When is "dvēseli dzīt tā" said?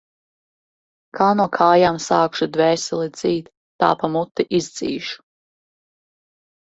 2.57-3.93